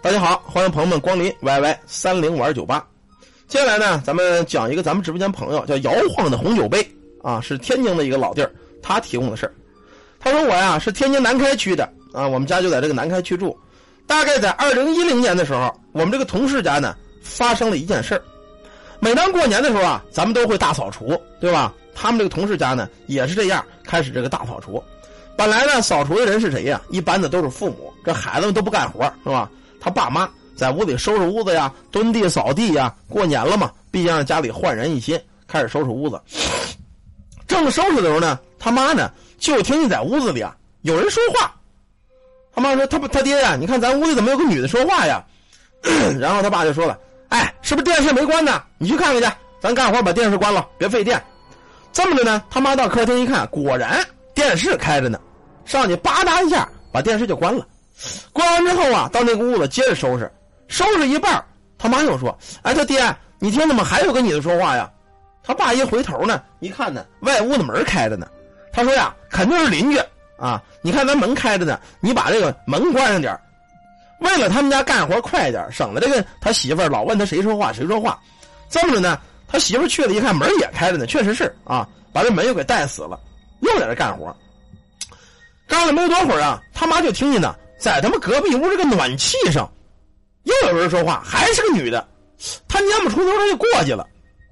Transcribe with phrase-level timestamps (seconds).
[0.00, 2.86] 大家好，欢迎朋友们光临 YY 三零玩酒吧。
[3.48, 6.88] 接下来呢，咱们讲一个咱们直播间朋友叫摇晃的红酒杯
[7.20, 8.50] 啊，是天津的一个老弟儿，
[8.80, 9.52] 他提供的事儿。
[10.20, 13.58] 他说我呀是天津南开区的啊，我们家就在这个南开区住。
[14.06, 18.22] 大概在二零一零年的时候，我们这个同事家呢发生了一件事儿。
[19.00, 21.74] 每当过年的时候啊，咱们都会大扫除，对吧？
[21.92, 24.80] 他们这个同事家呢也是这样，开始这个大扫除。
[25.36, 26.80] 本来呢，扫除的人是谁呀？
[26.88, 29.50] 一般的都是父母，这孩子们都不干活，是吧？
[29.88, 32.94] 他爸妈在屋里收拾屋子呀，蹲地扫地呀。
[33.08, 36.20] 过年了嘛，毕竟家里焕然一新，开始收拾屋子。
[37.46, 41.54] 正收拾的时候呢，他妈呢就听见在屋子里啊有人说话。
[42.54, 45.24] 他妈说：“他他爹呀，你看咱屋里怎么有个女的说话呀？”
[46.20, 46.98] 然后他爸就说了
[47.30, 48.62] ：“哎，是不是电视没关呢？
[48.76, 49.36] 你去看看去。
[49.60, 51.22] 咱干活把电视关了，别费电。”
[51.94, 55.18] 这么着呢，他妈到客厅一看，果然电视开着呢，
[55.64, 57.66] 上去吧嗒一下把电视就关了。
[58.32, 60.30] 关完之后啊，到那个屋子接着收拾，
[60.68, 61.44] 收拾一半，
[61.76, 64.90] 他妈又说：“哎，他爹，你听怎么还有个女的说话呀？”
[65.42, 68.28] 他爸一回头呢，一看呢，外屋的门开着呢。
[68.72, 69.98] 他说呀：“肯定是邻居
[70.36, 70.62] 啊！
[70.82, 73.36] 你看咱门开着呢，你把这个门关上点
[74.20, 78.20] 为了他们家干活快点省得这个他媳妇老问他谁说话谁说话。
[78.68, 83.18] 这么着呢，他媳妇去了一看门也开着呢，确实是啊，把这门又给带死了，
[83.60, 84.36] 又在这干活。
[85.66, 87.56] 干了没多会儿啊，他妈就听见呢。
[87.78, 89.70] 在他们隔壁屋这个暖气上，
[90.44, 92.06] 又有人说话，还是个女的。
[92.68, 94.06] 他蔫不出头，他就过去了。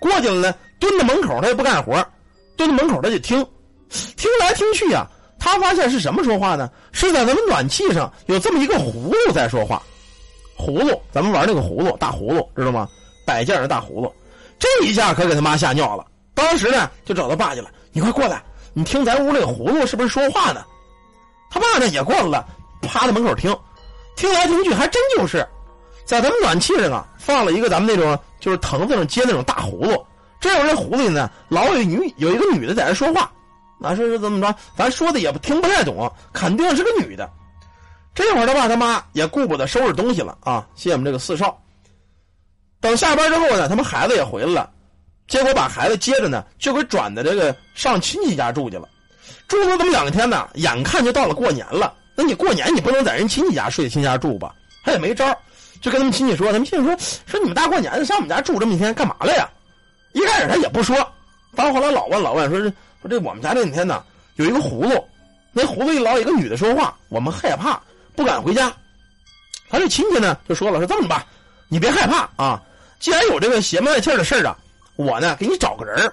[0.00, 1.92] 过去了呢，蹲在门口，他也不干活，
[2.56, 3.46] 蹲在门口他就听，
[4.16, 5.06] 听来听去啊，
[5.38, 6.70] 他发现是什么说话呢？
[6.92, 9.82] 是在咱们暖气上有这么一个葫芦在说话。
[10.58, 12.88] 葫芦，咱们玩那个葫芦，大葫芦，知道吗？
[13.26, 14.12] 摆件的大葫芦。
[14.58, 16.06] 这一下可给他妈吓尿了。
[16.34, 17.70] 当时呢，就找他爸去了。
[17.92, 18.42] 你快过来，
[18.74, 20.64] 你听咱屋那个葫芦是不是说话呢？
[21.50, 22.46] 他爸呢也过来了。
[22.82, 23.56] 趴在门口听，
[24.16, 25.46] 听来听去还真就是，
[26.04, 30.06] 在咱们暖气上啊放了一个咱们那种就是藤子上接那种大葫芦，
[30.40, 33.30] 这会儿这葫芦里呢老有女有一个女的在这说话，
[33.78, 37.30] 那说是怎么着，咱说的也听不太懂，肯定是个女的。
[38.14, 41.56] 这会儿他爸他妈也顾不得收拾东西了啊，谢我们这个四少。
[42.80, 44.70] 等下班之后呢，他们孩子也回来了，
[45.28, 48.88] 结果把孩子接着呢就给转到这个上亲戚家住去了，
[49.46, 51.94] 住了这么两天呢，眼看就到了过年了。
[52.20, 54.54] 那你过年你不能在人亲戚家睡亲戚家住吧？
[54.84, 55.34] 他也没招
[55.80, 56.94] 就跟他们亲戚说，他们亲戚说
[57.24, 59.48] 说你们大过年的上我们家住这么一天干嘛来呀？
[60.12, 60.94] 一开始他也不说，
[61.56, 62.70] 到后来老问老问说说
[63.08, 64.04] 这我们家这几天呢
[64.34, 65.02] 有一个葫芦，
[65.50, 67.80] 那葫芦里老有一个女的说话，我们害怕
[68.14, 68.70] 不敢回家。
[69.70, 71.24] 他这亲戚呢就说了说这么吧，
[71.68, 72.60] 你别害怕啊，
[72.98, 74.54] 既然有这个邪门外气的事啊，
[74.96, 76.06] 我呢给你找个人，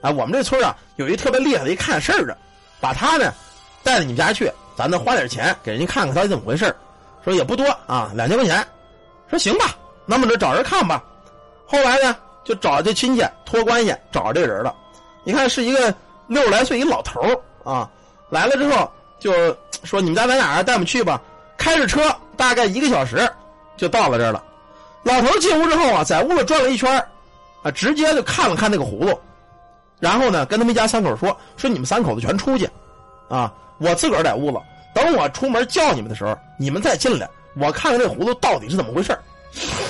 [0.00, 2.36] 啊我们这村啊有一特别厉害的一看事儿的，
[2.80, 3.32] 把他呢
[3.84, 4.50] 带到你们家去。
[4.76, 6.74] 咱再花点钱给人家看看到底怎么回事
[7.24, 8.66] 说也不多啊，两千块钱。
[9.28, 11.02] 说行吧，那么就找人看吧。
[11.66, 14.74] 后来呢，就找这亲戚托关系找着这人了。
[15.24, 15.94] 你看是一个
[16.26, 17.20] 六十来岁一老头
[17.64, 17.88] 啊，
[18.28, 19.32] 来了之后就
[19.84, 20.62] 说你们家在哪儿？
[20.62, 21.18] 带我们去吧。
[21.56, 23.26] 开着车大概一个小时
[23.76, 24.44] 就到了这儿了。
[25.02, 27.02] 老头进屋之后啊，在屋里转了一圈
[27.62, 29.18] 啊，直接就看了看那个葫芦，
[29.98, 32.68] 然后呢跟他们一家三口说说你们三口子全出去
[33.28, 33.50] 啊。
[33.82, 34.58] 我自个儿在屋子，
[34.94, 39.18] 等我出门叫你们的时候，你们再进来，我看看这葫芦到底是怎么回事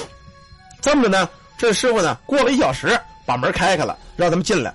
[0.81, 4.75] 这么着呢，这师傅呢，过了一小时，把门开开了，让他们进来。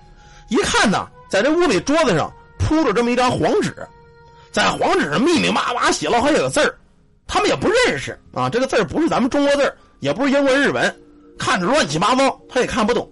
[0.50, 3.76] 一看呢，在这屋里桌子上铺着这么一张黄纸，
[4.52, 6.78] 在黄纸上密密麻麻写了好几个字儿，
[7.28, 8.50] 他们也不认识啊。
[8.50, 10.96] 这个字儿不是咱们中国字也不是英文日文，
[11.38, 13.10] 看着乱七八糟，他也看不懂。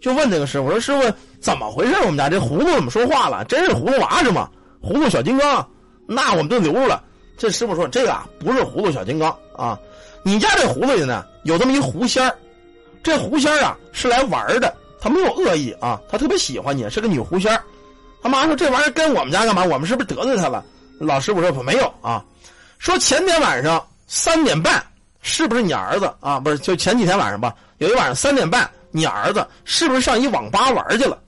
[0.00, 1.94] 就问这个师傅说：“师傅，怎么回事？
[2.02, 3.44] 我们家这葫芦怎么说话了？
[3.44, 4.48] 真是葫芦娃是吗？”
[4.84, 5.66] 葫芦小金刚，
[6.06, 7.02] 那我们都留住了。
[7.36, 9.78] 这师傅说：“这个啊不是葫芦小金刚啊，
[10.22, 12.36] 你家这葫芦里呢有这么一狐仙儿。
[13.02, 17.62] 这狐仙儿啊是来玩的，他没有恶意啊，他特别喜欢你，是个女狐仙儿。
[18.22, 19.64] 他妈说这玩意儿跟我们家干嘛？
[19.64, 20.64] 我们是不是得罪他了？
[20.98, 22.24] 老师傅说没有啊，
[22.78, 24.80] 说前天晚上三点半，
[25.22, 26.38] 是不是你儿子啊？
[26.38, 31.18] 不是，就前几天晚上吧，有一晚上三点半，你儿子是不是上一网吧玩去了？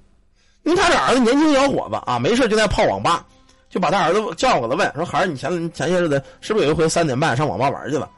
[0.62, 3.24] 因为他这儿子年轻小伙子啊，没事就在泡网吧。”
[3.68, 8.08] 就把他儿子叫过来问说：“孩儿，你前前些日子是不是有一回三点半上网吧玩去了？”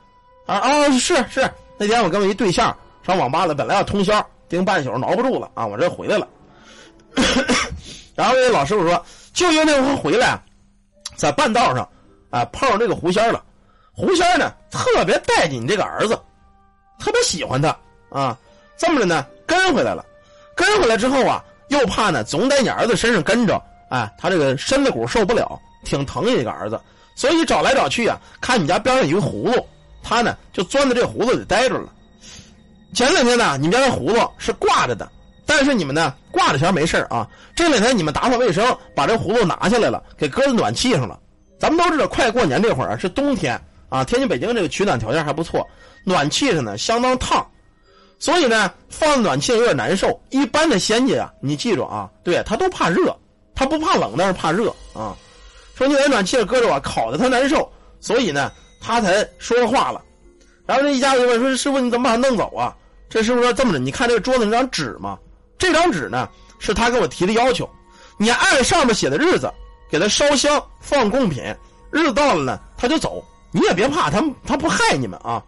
[0.47, 6.29] 啊啊，是是，那天我跟我一对象上网吧了，本来要通宵盯半宿，熬不住了啊，我这回来了。
[8.15, 9.03] 然后那老师傅说
[9.33, 10.39] ：“就因为那回回来，
[11.17, 11.89] 在半道上
[12.31, 13.43] 啊碰上这个狐仙了。
[13.93, 16.19] 狐仙呢特别待见你这个儿子，
[16.99, 17.77] 特别喜欢他
[18.11, 18.37] 啊。
[18.77, 20.05] 这么着呢跟回来了，
[20.55, 26.81] 跟回来之后啊，又怕呢总在你儿子身上跟着。”哎，他这个身子骨受不了，挺疼你这个儿子，
[27.14, 29.67] 所以找来找去啊，看你家边上有一个葫芦，
[30.02, 31.93] 他呢就钻在这葫芦里待着了。
[32.94, 35.11] 前两天呢，你们家的葫芦是挂着的，
[35.44, 37.29] 但是你们呢挂着前没事啊。
[37.55, 41.19] 这两天你们打扫卫生，把这葫芦拿下来了，给搁在暖气上了。
[41.58, 45.67] 咱们都知道，快过年这会儿是冬天啊，天津、北京这个取暖条件还不错，
[46.05, 47.46] 暖气上呢相当烫，
[48.19, 50.19] 所以呢放暖气有点难受。
[50.31, 53.14] 一般的仙家啊，你记住啊，对他都怕热，
[53.59, 55.17] 他不怕冷，但是怕热啊。
[55.75, 57.69] 说你在暖气上搁着我，烤的他难受，
[57.99, 60.01] 所以呢他才说话了。
[60.65, 62.73] 然后这一家子问说：“师傅，你怎么把他弄走啊？”
[63.11, 65.19] 这师傅说：“这么着，你看这个桌子那张纸吗？
[65.59, 66.29] 这张纸呢，
[66.61, 67.69] 是他给我提的要求，
[68.17, 69.53] 你按上面写的日子
[69.91, 71.43] 给他烧香放贡品，
[71.91, 73.25] 日子到了呢，他就走。
[73.51, 75.43] 你也别怕，他他不害你们啊。”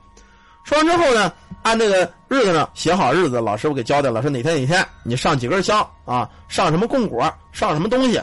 [0.64, 7.22] 说完之后呢，按这个日子上写好日子，老师傅给交代了，说哪天哪天你上几根香啊，上什么供果，
[7.52, 8.22] 上什么东西。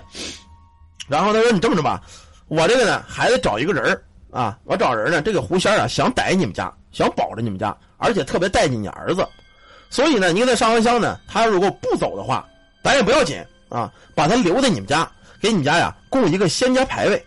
[1.07, 2.01] 然后他说：“你这么着吧，
[2.47, 4.01] 我这个呢还得找一个人
[4.31, 9.27] 啊，我找人呢，这个狐仙啊想逮你们家。”想保着你们家，而且特别待见你儿子，
[9.87, 12.43] 所以呢，你给他上完香呢，他如果不走的话，
[12.81, 13.39] 咱也不要紧
[13.69, 15.07] 啊，把他留在你们家，
[15.39, 17.23] 给你们家呀供一个仙家牌位。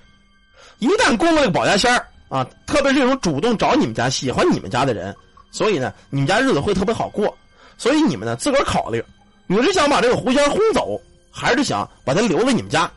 [0.81, 1.95] 一旦供了个保家仙
[2.29, 5.15] 啊，特别是这种主动找你们家、喜欢你们家的人，
[5.51, 7.37] 所以呢，你们家日子会特别好过。
[7.77, 9.03] 所以你们呢，自个儿考虑，
[9.47, 11.01] 你是想把这个狐仙轰走，
[11.31, 12.91] 还是想把他留在你们家？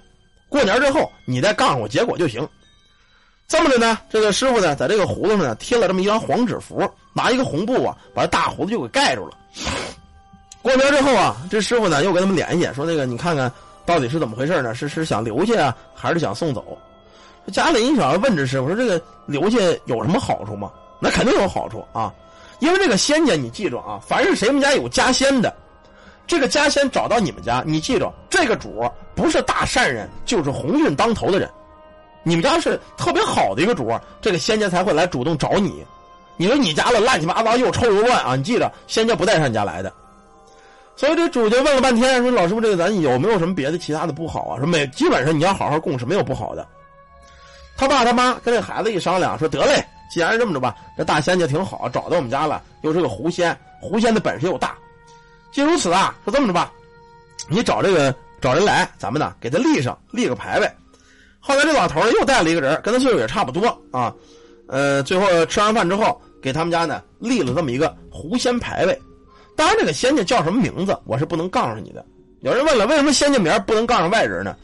[0.50, 2.47] 过年之后，你再告诉我结果就行。
[3.47, 9.38] 这么着呢，这个师傅呢，在这个胡子上呢贴了这么一张黄纸符，拿一个红布啊，把这大胡子就给盖住了。
[10.61, 13.51] 过年之后啊，这师傅呢又跟他们联系，说那个你看看
[13.85, 14.75] 到底是怎么回事呢？
[14.75, 16.77] 是是想留下啊，还是想送走？
[17.51, 20.71] 家里人想问这师傅说：“这个留下有什么好处吗？”
[21.01, 22.13] 那肯定有好处啊，
[22.63, 25.54] 因为这个仙家你记住啊，凡是谁们家有家仙的，
[26.25, 31.50] 这个家仙找到你们家，你记住这个主不是大善人，就是鸿运当头的人。
[32.24, 35.86] 你们家是特别好的一个主，这个仙家才会来主动找你。
[36.38, 38.33] 你说你家了乱七八糟又臭又乱啊！
[38.38, 39.92] 你记着，仙家不带上你家来的。
[40.95, 44.57] 所以这主就问了半天，说老师傅，这个咱有没有什么别的其他的不好啊？
[44.57, 46.65] 说没，基本上你要好好供是没有不好的。
[47.75, 54.77] 他爸他妈跟这孩子一商量，说得嘞，既然这么着吧，这大仙家挺好，找到我们家了，又是个狐仙，狐仙的本事又大。
[55.51, 56.71] 既如此啊，说这么着吧，
[57.50, 60.71] 你找这个找人来，咱们呢给他立上立个牌位。
[61.39, 64.13] 后来这老头呢又带了一个人，跟他岁数也差不多啊，
[64.68, 69.01] 呃，最后吃完饭之后，给他们家呢立了这么一个狐仙牌位。
[69.56, 72.06] 当然，这个仙家叫什么名字，我是不能告诉你的。
[72.42, 74.56] 有人问了，为什么仙家名不能告诉外人呢？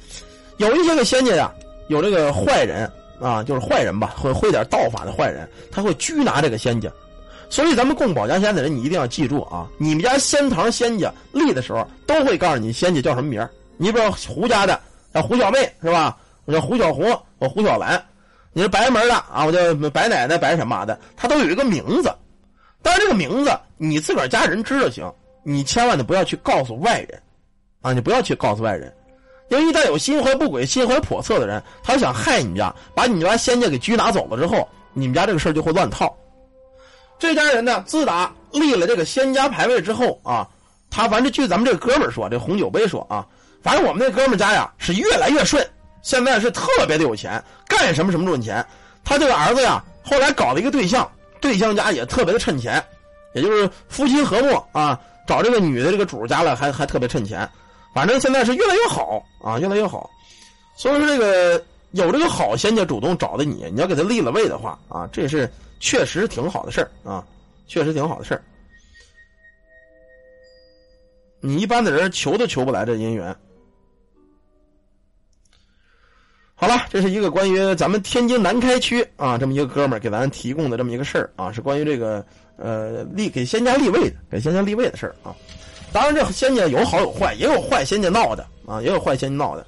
[0.57, 1.51] 有一些个仙家呀，
[1.87, 2.87] 有这个坏人
[3.19, 6.89] 啊，就是坏人吧，会会点道法的坏人，他会拘拿这个仙家。
[7.49, 14.79] 所以，咱们供保家仙的人，你一定要记住啊，你们家仙堂仙家立的时候，都会告诉你仙家叫什么名你比如胡家的
[15.13, 16.15] 叫胡小妹，是吧？
[16.45, 18.03] 我叫胡小红，我胡小兰，
[18.53, 19.45] 你是白门的啊？
[19.45, 22.13] 我叫白奶奶，白什么的，他都有一个名字。
[22.81, 25.11] 但是这个名字你自个家人知道行，
[25.43, 27.21] 你千万的不要去告诉外人，
[27.81, 28.93] 啊，你不要去告诉外人，
[29.49, 36.15] 因为一旦有心怀不轨、心怀叵测的人，他想害你们家，把你们家仙家给拘拿走了之后，你们家这个事儿就会乱套。
[37.17, 40.47] 这家人呢，自打立了这个仙家牌位之后啊，
[40.89, 43.25] 他反正据咱们这个哥们儿说，这红酒杯说啊，
[43.61, 45.67] 反正我们那哥们家呀是越来越顺。
[46.01, 48.65] 现在是特别的有钱，干什么什么赚钱。
[49.03, 51.09] 他这个儿子呀，后来搞了一个对象，
[51.41, 52.81] 对象家也特别的趁钱，
[53.33, 54.97] 也就是夫妻和睦啊。
[55.27, 57.47] 找这个女的这个主家了，还还特别趁钱。
[57.93, 60.09] 反正现在是越来越好啊，越来越好。
[60.75, 67.25] 所以说这个有这个好仙家主动找的你，你要给他立了位的话啊，这是确实挺好的事儿啊，
[67.67, 68.41] 确实挺好的事儿。
[71.41, 73.35] 你一般的人求都求不来这姻缘。
[76.55, 82.25] 好了，这是一个关于咱们天津南开区啊，这么一个哥们儿给咱提供的这么一个事儿啊，是关于这个
[82.57, 85.33] 呃立给仙家立位的，给仙家立位的事儿啊。
[85.91, 89.65] 当然，这仙界有好有坏，也有坏仙界闹的啊，也有坏仙界闹的。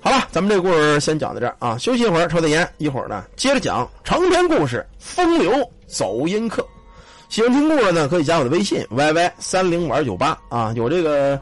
[0.00, 5.52] 好了，咱们这个故事先讲到这儿啊，休息一会儿，抽点烟，一会儿呢接着讲长篇故事《风流
[5.86, 6.62] 走音客》。
[7.28, 11.40] 喜欢听故事呢，可以加我的微信 yy 三零五二九八啊，有这个。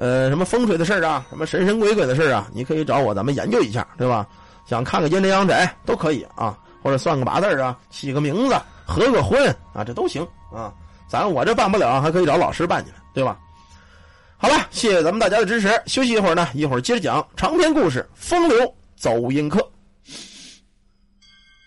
[0.00, 4.24] 呃，什么风水的事啊，什么神神鬼鬼的事啊，你可以找我，咱们研究一下，对吧？
[4.64, 8.54] 想看个阴宅阳宅都可以啊，或者算个八字啊，起个名字，
[8.86, 9.44] 合个婚
[9.74, 10.72] 啊，这都行啊。
[11.08, 13.38] 咱我这办不了，还可以找老师办去，对吧？
[14.36, 15.68] 好了，谢谢咱们大家的支持。
[15.86, 19.58] 休息一会儿呢，一会儿接着讲长篇故事《风流走音客》。